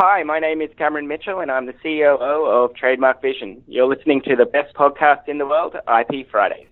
[0.00, 3.64] Hi, my name is Cameron Mitchell, and I'm the COO of Trademark Vision.
[3.66, 6.68] You're listening to the best podcast in the world, IP Fridays.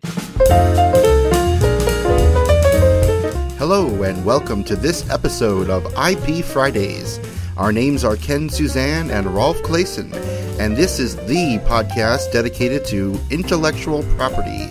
[3.59, 7.19] Hello, and welcome to this episode of IP Fridays.
[7.57, 10.15] Our names are Ken Suzan and Rolf Claessen,
[10.61, 14.71] and this is the podcast dedicated to intellectual property.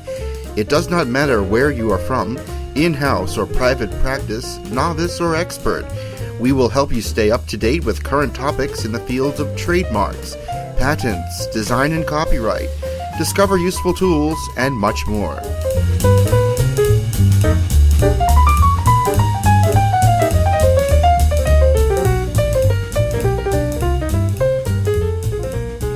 [0.56, 2.38] It does not matter where you are from,
[2.76, 5.86] in house or private practice, novice or expert.
[6.38, 9.56] We will help you stay up to date with current topics in the fields of
[9.56, 10.36] trademarks,
[10.78, 12.68] patents, design and copyright,
[13.18, 15.40] discover useful tools, and much more.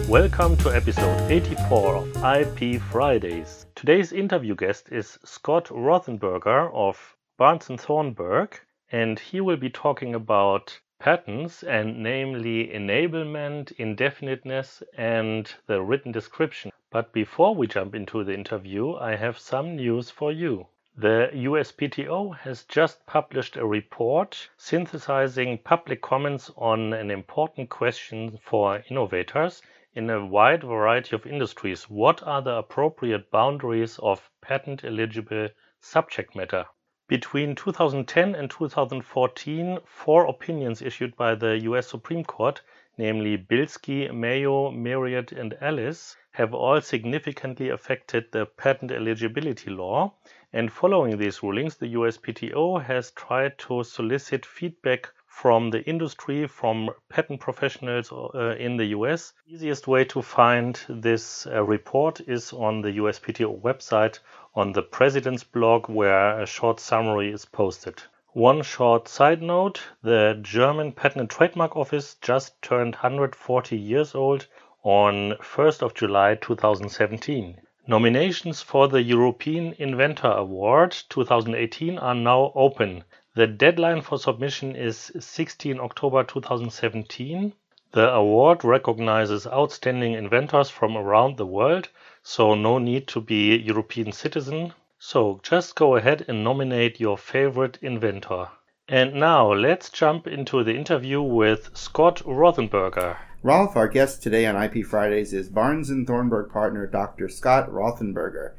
[0.08, 3.66] Welcome to episode 84 of IP Fridays.
[3.76, 6.98] Today's interview guest is Scott Rothenberger of
[7.38, 8.58] Barnes & Thornburg,
[8.92, 16.72] and he will be talking about patents and namely enablement, indefiniteness, and the written description.
[16.92, 20.68] But before we jump into the interview, I have some news for you.
[20.98, 28.84] The USPTO has just published a report synthesizing public comments on an important question for
[28.90, 29.62] innovators
[29.94, 31.90] in a wide variety of industries.
[31.90, 35.50] What are the appropriate boundaries of patent eligible
[35.80, 36.66] subject matter?
[37.10, 42.62] Between 2010 and 2014, four opinions issued by the US Supreme Court,
[43.00, 50.14] namely Bilski, Mayo, Myriad, and Alice, have all significantly affected the patent eligibility law.
[50.54, 56.90] And following these rulings, the USPTO has tried to solicit feedback from the industry, from
[57.08, 59.32] patent professionals uh, in the US.
[59.48, 64.20] Easiest way to find this uh, report is on the USPTO website
[64.56, 68.02] on the president's blog where a short summary is posted.
[68.34, 74.48] One short side note the German Patent and Trademark Office just turned 140 years old
[74.84, 77.62] on 1st of July 2017.
[77.88, 83.04] Nominations for the European Inventor Award 2018 are now open.
[83.36, 87.54] The deadline for submission is 16 October 2017.
[87.92, 91.90] The award recognizes outstanding inventors from around the world
[92.24, 94.74] so no need to be a European citizen.
[94.98, 98.48] So just go ahead and nominate your favorite inventor.
[98.88, 103.16] And now let's jump into the interview with Scott Rothenberger.
[103.44, 107.30] Rolf, our guest today on IP Fridays is Barnes & Thornburg partner Dr.
[107.30, 108.54] Scott Rothenberger.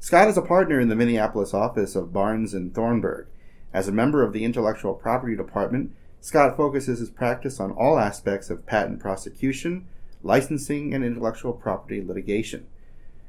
[0.00, 3.28] Scott is a partner in the Minneapolis office of Barnes & Thornburg.
[3.72, 8.50] As a member of the Intellectual Property Department, Scott focuses his practice on all aspects
[8.50, 9.86] of patent prosecution,
[10.22, 12.66] licensing, and intellectual property litigation.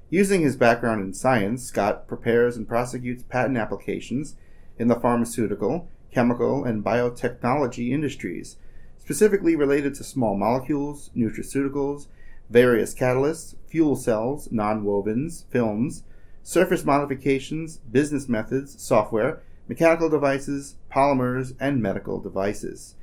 [0.09, 4.35] Using his background in science, Scott prepares and prosecutes patent applications
[4.77, 8.57] in the pharmaceutical, chemical, and biotechnology industries,
[8.99, 12.07] specifically related to small molecules, nutraceuticals,
[12.49, 16.03] various catalysts, fuel cells, nonwovens, films,
[16.43, 22.95] surface modifications, business methods, software, mechanical devices, polymers, and medical devices.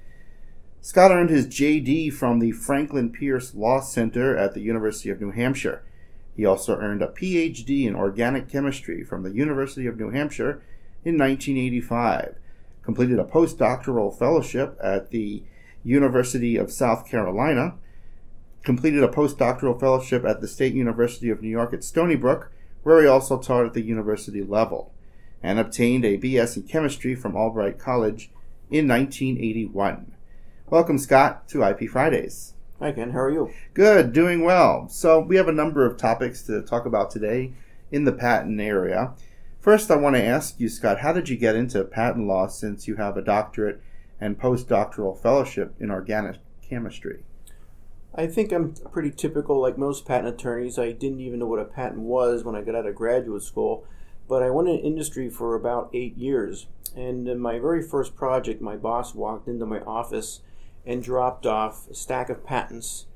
[0.83, 5.31] Scott earned his JD from the Franklin Pierce Law Center at the University of New
[5.31, 5.83] Hampshire.
[6.35, 10.63] He also earned a PhD in organic chemistry from the University of New Hampshire
[11.05, 12.37] in 1985,
[12.83, 15.43] completed a postdoctoral fellowship at the
[15.85, 17.75] University of South Carolina,
[18.63, 22.51] completed a postdoctoral fellowship at the State University of New York at Stony Brook,
[22.83, 24.93] where he also taught at the university level,
[25.43, 28.31] and obtained a BS in chemistry from Albright College
[28.71, 30.13] in 1981.
[30.69, 32.55] Welcome, Scott, to IP Fridays.
[32.79, 33.11] Hi, Ken.
[33.11, 33.53] How are you?
[33.75, 34.89] Good, doing well.
[34.89, 37.53] So, we have a number of topics to talk about today
[37.91, 39.15] in the patent area.
[39.61, 42.89] First, I want to ask you, Scott, how did you get into patent law since
[42.89, 43.83] you have a doctorate
[44.21, 47.25] and postdoctoral fellowship in organic chemistry?
[48.15, 50.79] I think I'm pretty typical, like most patent attorneys.
[50.79, 53.85] I didn't even know what a patent was when I got out of graduate school,
[54.31, 56.69] but I went in industry for about eight years.
[56.95, 60.41] And in my very first project, my boss walked into my office
[60.87, 63.07] and dropped off a stack of patents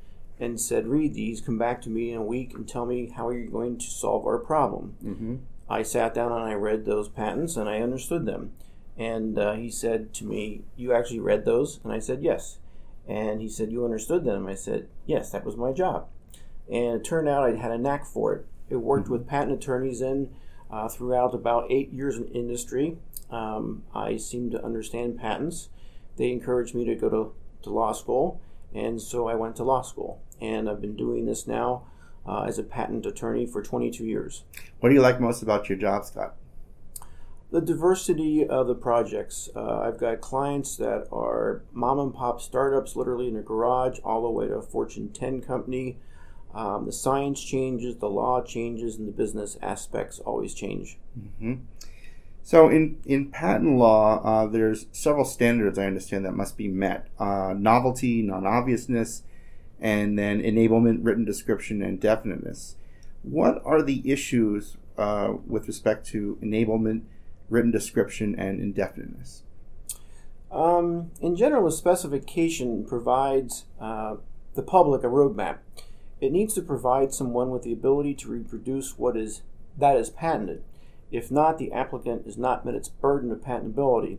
[0.40, 3.30] and said, Read these, come back to me in a week and tell me how
[3.30, 4.96] you're going to solve our problem.
[5.04, 5.36] Mm-hmm.
[5.70, 8.50] I sat down and I read those patents and I understood them.
[8.98, 11.78] And uh, he said to me, You actually read those?
[11.84, 12.58] And I said, Yes.
[13.06, 14.48] And he said, You understood them?
[14.48, 16.08] I said, Yes, that was my job.
[16.68, 18.46] And it turned out I had a knack for it.
[18.68, 19.12] I worked mm-hmm.
[19.12, 20.34] with patent attorneys in
[20.74, 22.96] uh, throughout about eight years in industry.
[23.30, 25.68] Um, I seemed to understand patents.
[26.16, 27.32] They encouraged me to go to
[27.62, 28.40] to law school,
[28.74, 30.20] and so I went to law school.
[30.40, 31.84] And I've been doing this now
[32.26, 34.42] uh, as a patent attorney for 22 years.
[34.80, 36.34] What do you like most about your job, Scott?
[37.50, 39.48] The diversity of the projects.
[39.54, 44.22] Uh, I've got clients that are mom and pop startups, literally in a garage, all
[44.22, 45.96] the way to a Fortune 10 company.
[46.54, 50.98] Um, the science changes, the law changes, and the business aspects always change.
[51.18, 51.54] Mm-hmm.
[52.42, 57.08] So, in, in patent law, uh, there's several standards I understand that must be met
[57.18, 59.22] uh, novelty, non obviousness,
[59.80, 62.76] and then enablement, written description, and definiteness.
[63.22, 67.02] What are the issues uh, with respect to enablement,
[67.48, 69.40] written description, and indefiniteness?
[70.52, 74.16] Um, in general, a specification provides uh,
[74.54, 75.58] the public a roadmap.
[76.24, 79.42] It needs to provide someone with the ability to reproduce what is
[79.76, 80.64] that is patented.
[81.10, 84.16] If not, the applicant has not met its burden of patentability.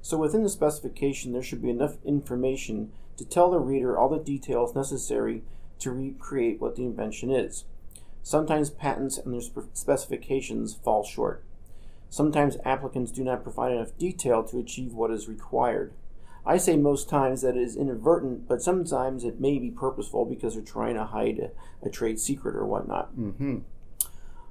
[0.00, 4.20] So within the specification, there should be enough information to tell the reader all the
[4.20, 5.42] details necessary
[5.80, 7.64] to recreate what the invention is.
[8.22, 11.42] Sometimes patents and their specifications fall short.
[12.08, 15.92] Sometimes applicants do not provide enough detail to achieve what is required.
[16.46, 20.54] I say most times that it is inadvertent, but sometimes it may be purposeful because
[20.54, 23.14] they're trying to hide a, a trade secret or whatnot.
[23.16, 23.58] Mm-hmm.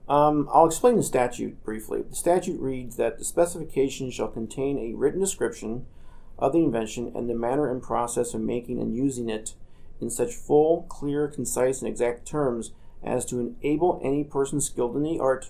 [0.09, 2.01] Um, I'll explain the statute briefly.
[2.01, 5.85] The statute reads that the specification shall contain a written description
[6.39, 9.53] of the invention and the manner and process of making and using it
[9.99, 12.71] in such full, clear, concise, and exact terms
[13.03, 15.49] as to enable any person skilled in the art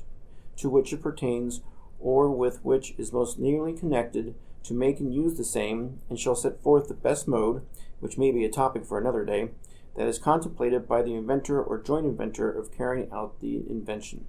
[0.56, 1.62] to which it pertains
[2.00, 4.33] or with which is most nearly connected
[4.68, 7.64] to make and use the same, and shall set forth the best mode,
[8.00, 9.50] which may be a topic for another day,
[9.96, 14.25] that is contemplated by the inventor or joint inventor of carrying out the invention.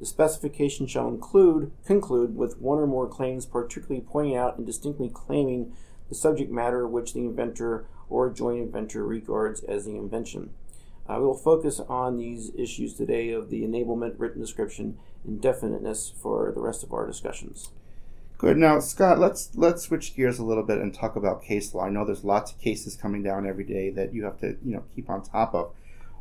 [0.00, 5.08] The specification shall include conclude with one or more claims particularly pointing out and distinctly
[5.08, 5.72] claiming
[6.08, 10.50] the subject matter which the inventor or joint inventor regards as the invention.
[11.08, 16.50] We will focus on these issues today of the enablement, written description, and definiteness for
[16.52, 17.70] the rest of our discussions.
[18.44, 18.58] Good.
[18.58, 21.86] Now, Scott, let's let's switch gears a little bit and talk about case law.
[21.86, 24.74] I know there's lots of cases coming down every day that you have to, you
[24.74, 25.72] know, keep on top of.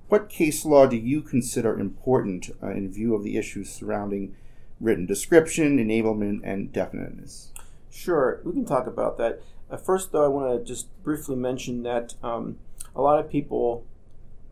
[0.07, 4.37] What case law do you consider important uh, in view of the issues surrounding
[4.79, 7.51] written description, enablement, and definiteness?
[7.91, 9.41] Sure, we can talk about that.
[9.69, 12.57] Uh, first, though, I want to just briefly mention that um,
[12.95, 13.83] a lot of people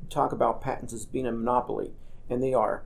[0.09, 1.93] talk about patents as being a monopoly,
[2.29, 2.83] and they are.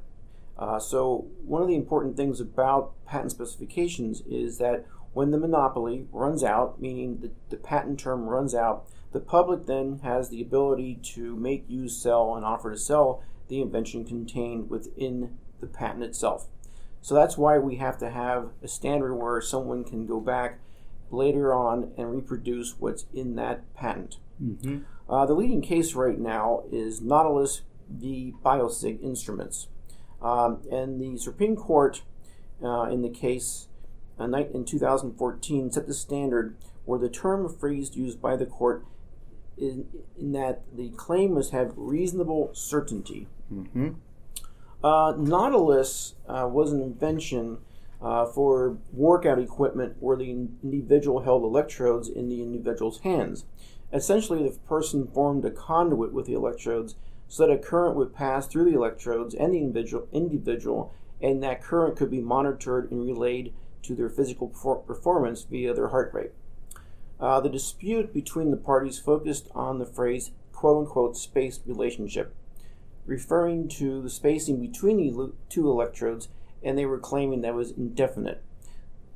[0.58, 6.08] Uh, so, one of the important things about patent specifications is that when the monopoly
[6.12, 11.00] runs out, meaning the, the patent term runs out, the public then has the ability
[11.02, 16.48] to make, use, sell, and offer to sell the invention contained within the patent itself.
[17.02, 20.60] So that's why we have to have a standard where someone can go back
[21.12, 24.18] later on and reproduce what's in that patent.
[24.44, 24.80] Mm-hmm.
[25.10, 28.34] Uh, the leading case right now is Nautilus v.
[28.44, 29.68] Biosig Instruments.
[30.22, 32.02] Um, and the Supreme Court,
[32.64, 33.68] uh, in the case
[34.20, 38.86] uh, in 2014, set the standard where the term phrase used by the court
[39.58, 39.88] in,
[40.20, 43.28] in that the claim must have reasonable certainty.
[43.52, 43.90] Mm-hmm.
[44.84, 47.58] Uh, Nautilus uh, was an invention
[48.02, 53.46] uh, for workout equipment where the individual held electrodes in the individual's hands.
[53.92, 56.96] Essentially, the person formed a conduit with the electrodes
[57.28, 61.64] so that a current would pass through the electrodes and the individual, individual and that
[61.64, 66.32] current could be monitored and relayed to their physical performance via their heart rate.
[67.20, 72.36] Uh, the dispute between the parties focused on the phrase quote unquote spaced relationship,
[73.06, 76.28] referring to the spacing between the two electrodes,
[76.64, 78.42] and they were claiming that was indefinite.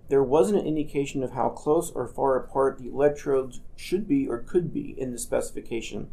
[0.10, 4.40] There wasn't an indication of how close or far apart the electrodes should be or
[4.40, 6.10] could be in the specification,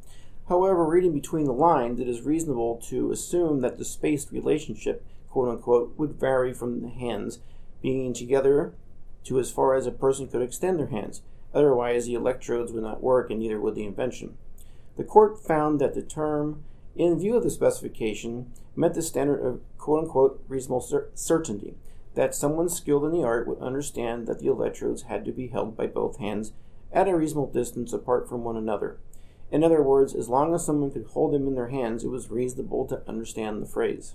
[0.48, 5.48] However, reading between the lines, it is reasonable to assume that the spaced relationship, quote
[5.48, 7.40] unquote, would vary from the hands
[7.82, 8.72] being together
[9.24, 11.22] to as far as a person could extend their hands.
[11.52, 14.38] Otherwise, the electrodes would not work, and neither would the invention.
[14.96, 16.62] The court found that the term,
[16.94, 21.74] in view of the specification, met the standard of quote unquote reasonable cer- certainty,
[22.14, 25.76] that someone skilled in the art would understand that the electrodes had to be held
[25.76, 26.52] by both hands
[26.92, 28.98] at a reasonable distance apart from one another.
[29.50, 32.30] In other words, as long as someone could hold them in their hands, it was
[32.30, 34.14] reasonable to understand the phrase.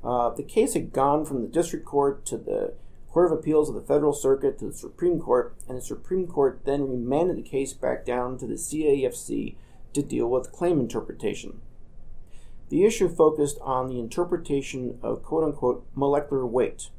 [0.02, 2.74] Uh, the case had gone from the district court to the
[3.10, 6.60] Court of Appeals of the Federal Circuit to the Supreme Court, and the Supreme Court
[6.64, 9.56] then remanded the case back down to the CAFC
[9.92, 11.60] to deal with claim interpretation.
[12.68, 16.90] The issue focused on the interpretation of quote unquote molecular weight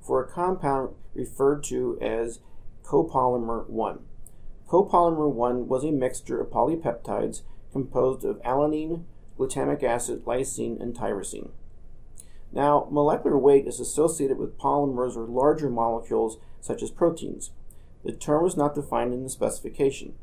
[0.00, 2.40] for a compound referred to as
[2.82, 3.98] copolymer 1.
[4.70, 9.02] Copolymer 1 was a mixture of polypeptides composed of alanine,
[9.36, 11.50] glutamic acid, lysine, and tyrosine.
[12.52, 17.50] Now, molecular weight is associated with polymers or larger molecules such as proteins.
[18.04, 20.14] The term is not defined in the specification.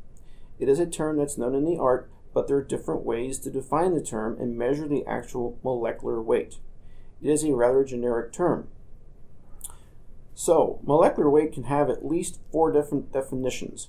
[0.58, 3.50] It is a term that's known in the art, but there are different ways to
[3.50, 6.56] define the term and measure the actual molecular weight.
[7.22, 8.68] It is a rather generic term.
[10.34, 13.88] So, molecular weight can have at least four different definitions.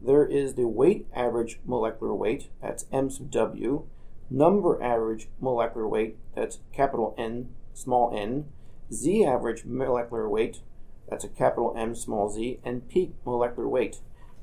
[0.00, 3.84] There is the weight average molecular weight, that's M sub W,
[4.30, 8.46] number average molecular weight, that's capital N small n,
[8.92, 10.60] z average molecular weight,
[11.08, 14.00] that's a capital M small z, and peak molecular weight,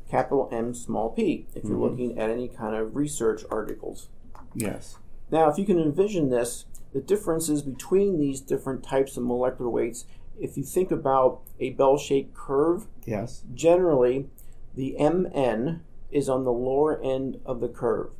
[0.09, 1.81] capital M small p, if you're Mhm.
[1.81, 4.09] looking at any kind of research articles.
[4.53, 4.97] Yes.
[5.31, 10.05] Now, if you can envision this, the differences between these different types of molecular weights,
[10.39, 13.43] if you think about a bell shaped curve, Yes.
[13.53, 14.29] generally
[14.75, 18.11] the MN is on the lower end of the curve.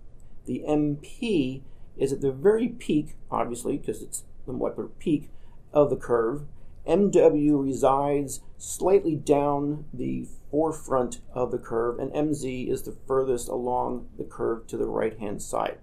[0.45, 1.61] The MP
[1.97, 5.29] is at the very peak, obviously, because it's the molecular peak
[5.73, 6.45] of the curve.
[6.87, 14.07] MW resides slightly down the forefront of the curve, and MZ is the furthest along
[14.17, 15.79] the curve to the right hand side.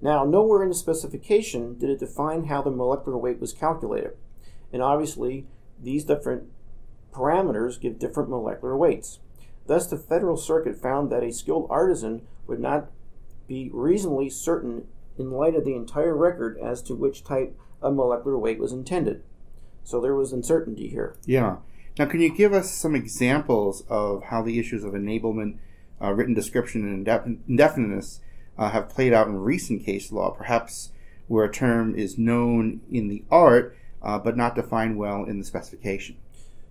[0.00, 4.12] Now, nowhere in the specification did it define how the molecular weight was calculated.
[4.72, 5.46] And obviously,
[5.80, 6.44] these different
[7.12, 9.18] parameters give different molecular weights.
[9.68, 12.90] Thus, the Federal Circuit found that a skilled artisan would not
[13.46, 18.38] be reasonably certain in light of the entire record as to which type of molecular
[18.38, 19.22] weight was intended.
[19.84, 21.16] So there was uncertainty here.
[21.26, 21.58] Yeah.
[21.98, 25.58] Now, can you give us some examples of how the issues of enablement,
[26.00, 28.20] uh, written description, and indef- indefiniteness
[28.56, 30.92] uh, have played out in recent case law, perhaps
[31.26, 35.44] where a term is known in the art uh, but not defined well in the
[35.44, 36.16] specification?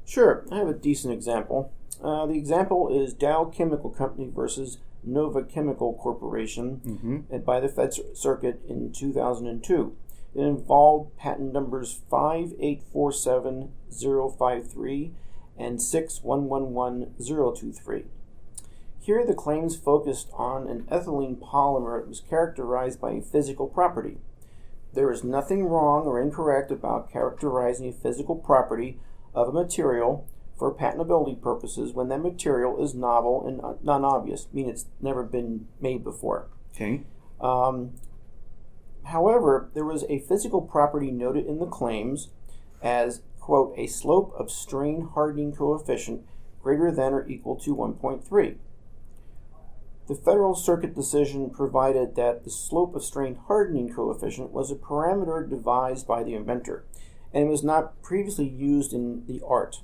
[0.04, 1.72] Sure, I have a decent example.
[2.04, 7.20] Uh, the example is Dow Chemical Company versus Nova Chemical Corporation Mm-hmm.
[7.34, 9.96] and by the Fed Circuit in 2002.
[10.36, 15.12] It involved patent numbers 5847053
[15.58, 18.04] and 6111023.
[19.00, 24.18] Here, the claims focused on an ethylene polymer that was characterized by a physical property.
[24.94, 29.00] There is nothing wrong or incorrect about characterizing a physical property
[29.34, 30.28] of a material
[30.58, 35.68] for patentability purposes when that material is novel and non obvious, meaning it's never been
[35.80, 36.48] made before.
[36.76, 37.04] Okay.
[37.40, 37.94] Um,
[39.06, 42.30] however, there was a physical property noted in the claims
[42.82, 46.22] as, quote, a slope of strain hardening coefficient
[46.62, 48.58] greater than or equal to 1.3.
[50.08, 55.48] The Federal Circuit decision provided that the slope of strain hardening coefficient was a parameter
[55.48, 56.86] devised by the inventor
[57.34, 59.82] and was not previously used in the art.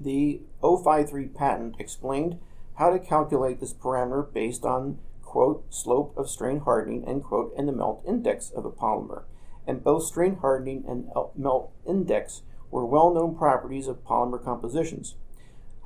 [0.00, 2.38] The 053 patent explained
[2.74, 7.68] how to calculate this parameter based on quote slope of strain hardening end quote and
[7.68, 9.24] the melt index of a polymer.
[9.66, 15.16] And both strain hardening and melt index were well-known properties of polymer compositions.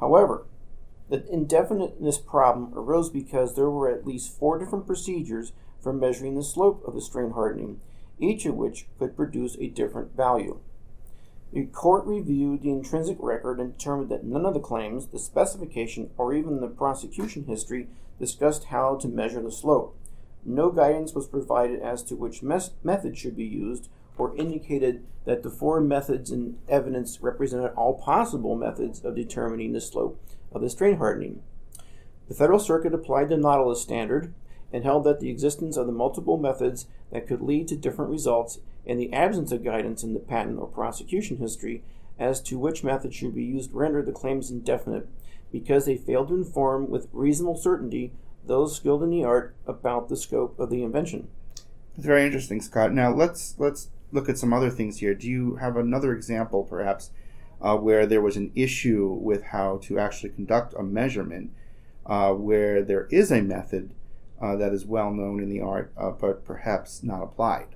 [0.00, 0.46] However
[1.08, 6.42] the indefiniteness problem arose because there were at least four different procedures for measuring the
[6.42, 7.80] slope of the strain hardening
[8.18, 10.58] each of which could produce a different value
[11.52, 16.10] the court reviewed the intrinsic record and determined that none of the claims, the specification,
[16.18, 17.88] or even the prosecution history
[18.18, 19.96] discussed how to measure the slope.
[20.44, 23.88] No guidance was provided as to which mes- method should be used
[24.18, 29.80] or indicated that the four methods in evidence represented all possible methods of determining the
[29.80, 30.20] slope
[30.52, 31.40] of the strain hardening.
[32.28, 34.34] The Federal Circuit applied the Nautilus standard
[34.72, 38.60] and held that the existence of the multiple methods that could lead to different results
[38.86, 41.82] and the absence of guidance in the patent or prosecution history
[42.18, 45.08] as to which method should be used rendered the claims indefinite
[45.52, 48.12] because they failed to inform with reasonable certainty
[48.46, 51.28] those skilled in the art about the scope of the invention.
[51.96, 52.92] It's very interesting, Scott.
[52.92, 55.14] Now let's let's look at some other things here.
[55.14, 57.10] Do you have another example, perhaps,
[57.60, 61.50] uh, where there was an issue with how to actually conduct a measurement,
[62.06, 63.92] uh, where there is a method
[64.40, 67.68] uh, that is well known in the art, uh, but perhaps not applied?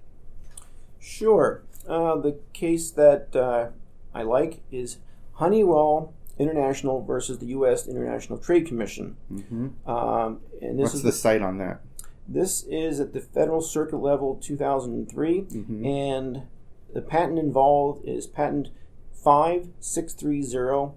[1.01, 1.63] Sure.
[1.89, 3.69] Uh, the case that uh,
[4.15, 4.99] I like is
[5.35, 7.87] Honeywell International versus the U.S.
[7.89, 9.17] International Trade Commission.
[9.33, 9.91] Mm-hmm.
[9.91, 11.81] Um, and this What's is the cite on that?
[12.29, 15.85] this is at the Federal Circuit level 2003, Mhm.
[15.87, 16.43] and
[16.95, 18.69] the patent involved is patent
[19.13, 20.93] 5630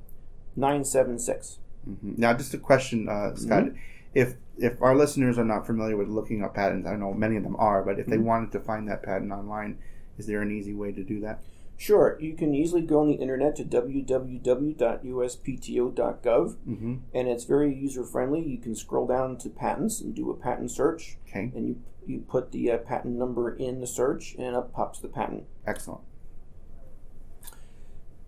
[0.55, 1.59] 976.
[1.83, 3.69] hmm Now, just a question, uh, Scott.
[4.15, 7.43] If if our listeners are not familiar with looking up patents, I know many of
[7.43, 8.23] them are, but if they Mhm.
[8.23, 9.77] wanted to find that patent online,
[10.17, 11.41] is there an easy way to do that?
[11.77, 16.93] Sure, you can easily go on the internet to www.uspto.gov, Mm-hmm.
[17.13, 18.41] and it's very user friendly.
[18.41, 21.75] You can scroll down to patents and do a patent search, Okay, and you
[22.07, 25.43] you put the uh, patent number in the search, and up pops the patent.
[25.65, 26.01] excellent.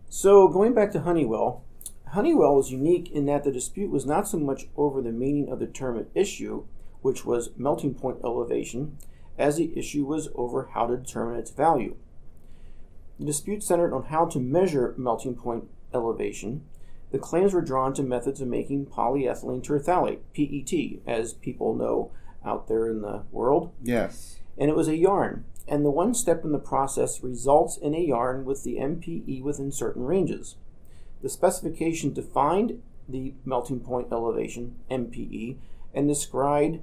[0.09, 1.63] So, going back to Honeywell,
[2.11, 5.59] Honeywell was unique in that the dispute was not so much over the meaning of
[5.59, 6.63] the term at issue,
[7.01, 8.97] which was melting point elevation,
[9.37, 11.95] as the issue was over how to determine its value.
[13.19, 16.63] The dispute centered on how to measure melting point elevation.
[17.11, 22.11] The claims were drawn to methods of making polyethylene terephthalate, PET, as people know
[22.45, 24.39] out there in the world Yes.
[24.57, 25.45] and it was a yarn.
[25.67, 29.71] And the one step in the process results in a yarn with the MPE within
[29.71, 30.55] certain ranges.
[31.21, 35.57] The specification defined the melting point elevation, MPE,
[35.93, 36.79] and described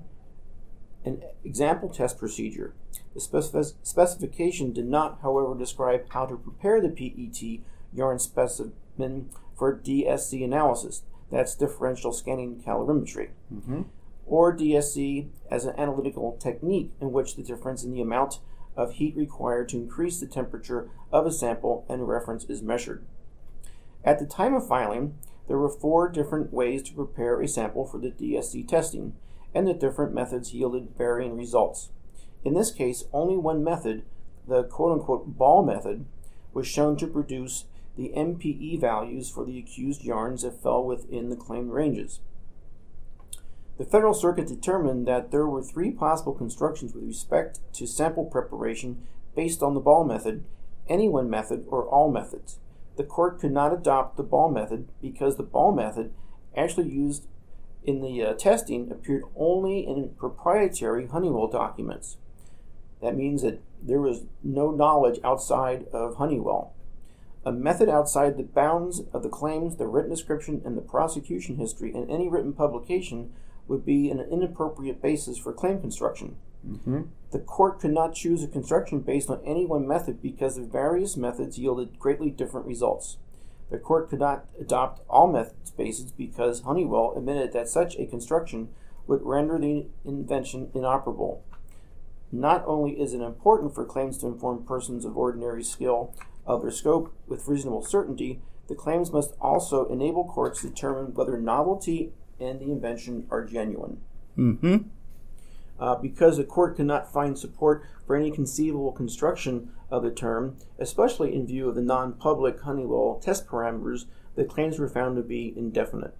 [1.04, 2.74] an example test procedure.
[3.14, 7.60] The specif- specification did not, however, describe how to prepare the PET
[7.92, 11.02] yarn specimen for DSC analysis.
[11.30, 13.82] That's differential scanning calorimetry Mm-hmm.
[14.26, 18.40] or DSC as an analytical technique in which the difference in the amount
[18.76, 23.04] of heat required to increase the temperature of a sample and reference is measured.
[24.04, 25.14] At the time of filing,
[25.48, 29.14] there were four different ways to prepare a sample for the DSC testing,
[29.54, 31.90] and the different methods yielded varying results.
[32.44, 34.04] In this case, only one method,
[34.46, 36.04] the quote unquote ball method,
[36.52, 37.64] was shown to produce
[37.96, 42.20] the MPE values for the accused yarns that fell within the claimed ranges.
[43.78, 49.06] The Federal Circuit determined that there were three possible constructions with respect to sample preparation
[49.34, 50.44] based on the ball method,
[50.88, 52.58] any one method, or all methods.
[52.96, 56.12] The court could not adopt the ball method because the ball method
[56.56, 57.26] actually used
[57.82, 62.16] in the uh, testing appeared only in proprietary Honeywell documents.
[63.02, 66.72] That means that there was no knowledge outside of Honeywell.
[67.44, 71.94] A method outside the bounds of the claims, the written description, and the prosecution history
[71.94, 73.32] in any written publication
[73.68, 76.36] would be an inappropriate basis for claim construction.
[76.68, 77.02] Mm-hmm.
[77.32, 81.16] The court could not choose a construction based on any one method because the various
[81.16, 83.18] methods yielded greatly different results.
[83.70, 88.68] The court could not adopt all methods bases because Honeywell admitted that such a construction
[89.06, 91.44] would render the invention inoperable.
[92.30, 96.14] Not only is it important for claims to inform persons of ordinary skill
[96.46, 101.38] of their scope with reasonable certainty, the claims must also enable courts to determine whether
[101.38, 104.00] novelty and the invention are genuine.
[104.36, 104.88] Mm-hmm.
[105.78, 110.56] Uh, because the court could not find support for any conceivable construction of the term,
[110.78, 114.04] especially in view of the non public Honeywell test parameters,
[114.36, 116.14] the claims were found to be indefinite.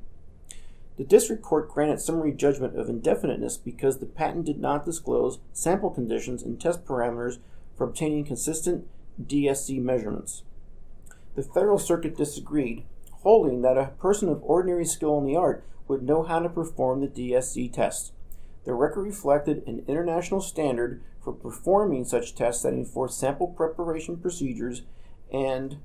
[0.96, 5.90] The district court granted summary judgment of indefiniteness because the patent did not disclose sample
[5.90, 7.38] conditions and test parameters
[7.76, 8.86] for obtaining consistent
[9.20, 10.42] DSC measurements.
[11.34, 12.84] The Federal Circuit disagreed,
[13.22, 17.00] holding that a person of ordinary skill in the art would know how to perform
[17.00, 18.12] the DSC test.
[18.64, 24.82] The record reflected an international standard for performing such tests that enforced sample preparation procedures
[25.32, 25.78] and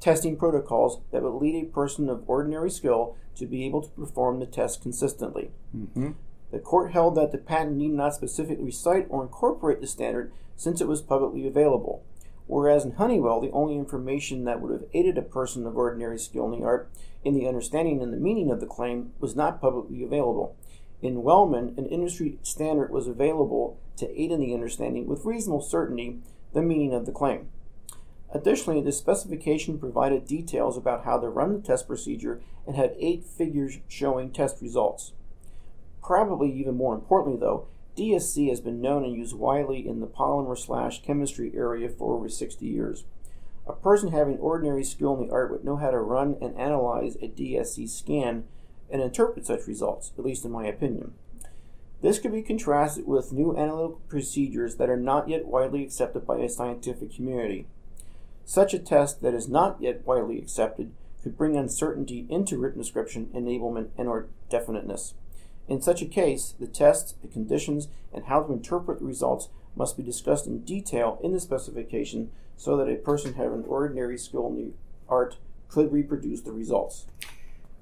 [0.00, 4.40] testing protocols that would lead a person of ordinary skill to be able to perform
[4.40, 5.50] the test consistently.
[5.76, 6.12] Mm-hmm.
[6.50, 10.80] The court held that the patent need not specifically cite or incorporate the standard since
[10.80, 12.02] it was publicly available.
[12.50, 16.52] whereas in Honeywell, the only information that would have aided a person of ordinary skill
[16.52, 16.90] in the art
[17.24, 20.56] in the understanding and the meaning of the claim was not publicly available.
[21.00, 26.18] In Wellman, an industry standard was available to aid in the understanding with reasonable certainty
[26.52, 27.48] the meaning of the claim.
[28.32, 33.24] Additionally, the specification provided details about how to run the test procedure and had eight
[33.24, 35.12] figures showing test results.
[36.02, 37.66] Probably even more importantly, though,
[37.96, 42.28] DSC has been known and used widely in the polymer slash chemistry area for over
[42.28, 43.04] 60 years.
[43.66, 47.16] A person having ordinary skill in the art would know how to run and analyze
[47.16, 48.44] a DSC scan
[48.90, 51.14] and interpret such results, at least in my opinion.
[52.00, 56.38] This could be contrasted with new analytical procedures that are not yet widely accepted by
[56.38, 57.66] the scientific community.
[58.44, 63.30] Such a test that is not yet widely accepted could bring uncertainty into written description,
[63.34, 65.14] enablement, and or definiteness.
[65.68, 69.96] In such a case, the tests, the conditions, and how to interpret the results must
[69.96, 74.56] be discussed in detail in the specification so that a person having ordinary skill in
[74.56, 74.72] the
[75.08, 75.36] art
[75.68, 77.06] could reproduce the results.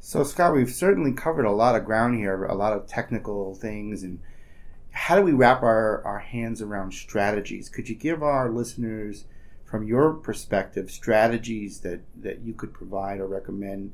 [0.01, 4.03] So, Scott, we've certainly covered a lot of ground here, a lot of technical things,
[4.03, 4.21] and
[4.91, 7.69] how do we wrap our, our hands around strategies?
[7.69, 9.25] Could you give our listeners,
[9.69, 13.93] from your perspective, strategies that, that you could provide or recommend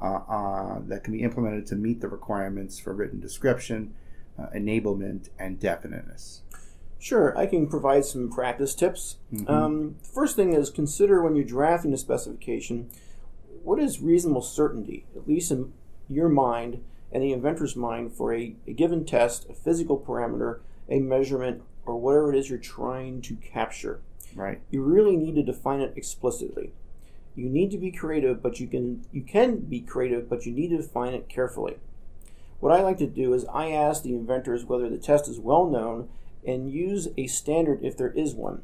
[0.00, 3.94] uh, uh, that can be implemented to meet the requirements for written description,
[4.38, 6.42] uh, enablement, and definiteness?
[6.98, 9.16] Sure, I can provide some practice tips.
[9.32, 9.48] Mhm.
[9.48, 12.90] Um, first thing is consider when you're drafting a specification
[13.62, 15.72] what is reasonable certainty, at least in
[16.06, 20.58] your mind and the inventor's mind, for a, a given test, a physical parameter,
[20.88, 24.00] a measurement, or whatever it is you're trying to capture.
[24.34, 24.60] Right.
[24.70, 26.72] You really need to define it explicitly.
[27.36, 30.68] You need to be creative, but you can you can be creative, but you need
[30.68, 31.76] to define it carefully.
[32.60, 35.66] What I like to do is I ask the inventors whether the test is well
[35.66, 36.08] known
[36.46, 38.62] and use a standard if there is one.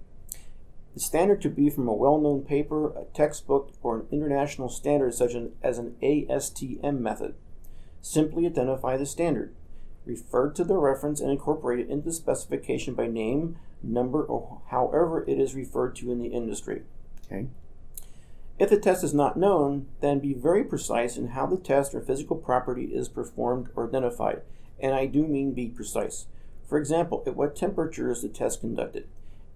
[0.95, 5.15] The standard could be from a well known paper, a textbook, or an international standard
[5.15, 7.35] such as an ASTM method.
[8.03, 9.55] Simply identify the standard.
[10.07, 15.25] Refer to the reference and incorporate it into the specification by name, number, or however
[15.27, 16.83] it is referred to in the industry.
[17.27, 17.47] Okay.
[18.59, 22.01] If the test is not known, then be very precise in how the test or
[22.01, 24.43] physical property is performed or identified.
[24.79, 26.27] And I do mean be precise.
[26.69, 29.09] For example, at what temperature is the test conducted?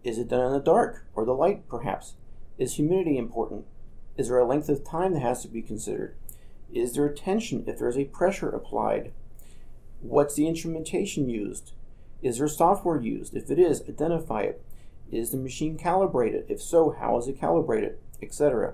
[0.02, 2.14] Is it done in the dark or the light, perhaps?
[2.56, 3.66] Is humidity important?
[4.16, 6.14] Is there a length of time that has to be considered?
[6.72, 9.12] Is there a tension if there is a pressure applied?
[10.00, 11.72] What's the instrumentation used?
[12.24, 13.36] Is there software used?
[13.36, 14.62] If it is, identify it.
[15.12, 16.46] Is the machine calibrated?
[16.48, 17.98] If so, how is it calibrated?
[18.22, 18.72] Etc.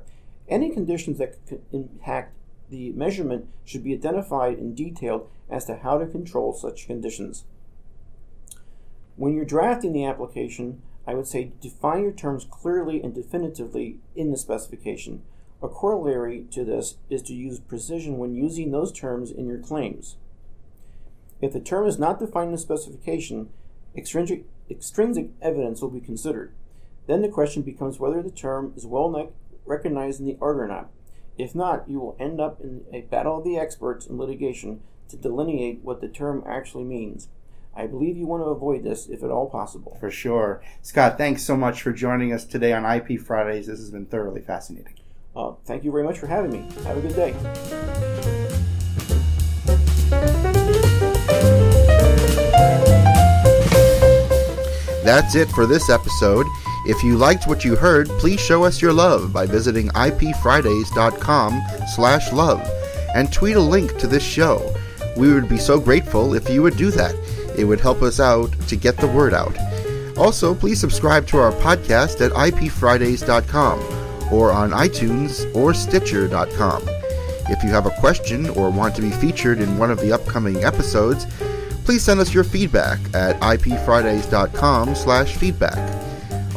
[0.49, 2.33] Any conditions that could impact
[2.71, 7.45] the measurement should be identified and detailed as to how to control such conditions.
[9.17, 14.31] When you're drafting the application, I would say define your terms clearly and definitively in
[14.31, 15.23] the specification.
[15.61, 20.15] A corollary to this is to use precision when using those terms in your claims.
[21.41, 23.49] If the term is not defined in the specification,
[23.97, 26.53] extrinsic, extrinsic evidence will be considered.
[27.07, 29.33] Then the question becomes whether the term is well
[29.65, 30.91] recognized in the art or not.
[31.39, 35.17] If not, you will end up in a battle of the experts in litigation to
[35.17, 37.29] delineate what the term actually means.
[37.75, 39.97] I believe you want to avoid this if at all possible.
[40.01, 40.63] For sure.
[40.83, 43.69] Scott, thanks so much for joining us today on IP Fridays.
[43.69, 44.95] This has been thoroughly fascinating.
[45.35, 46.69] Uh, thank you very much for having me.
[46.85, 48.10] Have a good day.
[55.11, 56.47] That's it for this episode.
[56.87, 61.63] If you liked what you heard, please show us your love by visiting ipfridays.com
[61.97, 62.71] slash love
[63.17, 64.73] and tweet a link to this show.
[65.17, 67.17] We would be so grateful if you would do that.
[67.59, 69.59] It would help us out to get the word out.
[70.17, 73.81] Also, please subscribe to our podcast at ipfridays.com
[74.33, 76.85] or on iTunes or Stitcher.com.
[77.49, 80.63] If you have a question or want to be featured in one of the upcoming
[80.63, 81.27] episodes,
[81.85, 85.79] please send us your feedback at ipfridays.com slash feedback.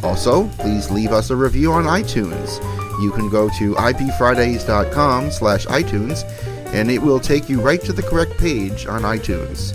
[0.02, 2.60] Also, please leave us a review on iTunes.
[3.02, 6.24] You can go to ipfridays.com slash iTunes
[6.74, 9.74] and it will take you right to the correct page on iTunes.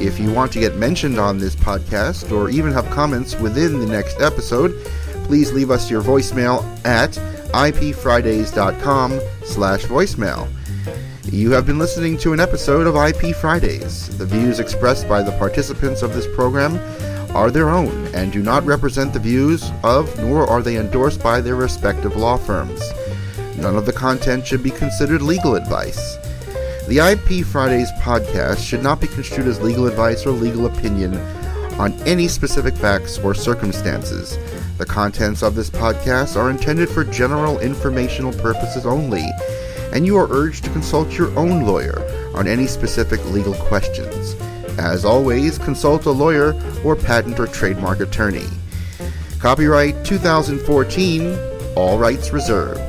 [0.00, 3.86] If you want to get mentioned on this podcast or even have comments within the
[3.86, 4.72] next episode,
[5.24, 7.10] please leave us your voicemail at
[7.52, 10.48] ipfridays.com slash voicemail.
[11.30, 14.08] You have been listening to an episode of IP Fridays.
[14.16, 16.78] The views expressed by the participants of this program
[17.36, 21.42] are their own and do not represent the views of, nor are they endorsed by
[21.42, 22.80] their respective law firms.
[23.58, 26.16] None of the content should be considered legal advice.
[26.88, 31.14] The IP Fridays podcast should not be construed as legal advice or legal opinion
[31.78, 34.38] on any specific facts or circumstances.
[34.78, 39.26] The contents of this podcast are intended for general informational purposes only,
[39.92, 42.02] and you are urged to consult your own lawyer
[42.34, 44.34] on any specific legal questions.
[44.78, 48.46] As always, consult a lawyer or patent or trademark attorney.
[49.38, 51.38] Copyright 2014,
[51.76, 52.87] all rights reserved.